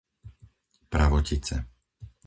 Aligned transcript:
Pravotice 0.89 1.57